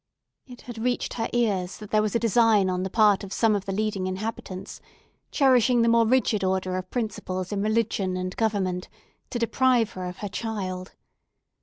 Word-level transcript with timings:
It 0.47 0.61
had 0.61 0.79
reached 0.79 1.13
her 1.13 1.29
ears 1.31 1.77
that 1.77 1.91
there 1.91 2.01
was 2.01 2.15
a 2.15 2.19
design 2.19 2.71
on 2.71 2.81
the 2.81 2.89
part 2.89 3.23
of 3.23 3.31
some 3.31 3.53
of 3.53 3.65
the 3.65 3.71
leading 3.71 4.07
inhabitants, 4.07 4.81
cherishing 5.29 5.83
the 5.83 5.87
more 5.89 6.07
rigid 6.07 6.43
order 6.43 6.75
of 6.75 6.89
principles 6.89 7.51
in 7.51 7.61
religion 7.61 8.17
and 8.17 8.35
government, 8.35 8.89
to 9.29 9.37
deprive 9.37 9.91
her 9.91 10.05
of 10.05 10.17
her 10.17 10.27
child. 10.29 10.93